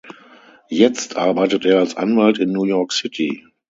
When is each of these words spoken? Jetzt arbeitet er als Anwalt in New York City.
Jetzt 0.71 1.15
arbeitet 1.15 1.63
er 1.63 1.77
als 1.77 1.95
Anwalt 1.95 2.39
in 2.39 2.51
New 2.51 2.63
York 2.63 2.91
City. 2.91 3.45